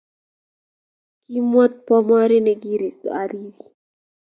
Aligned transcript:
Kimwat 1.23 1.71
bomori 1.85 2.37
nekiristo 2.45 3.07
ariri 3.21 3.63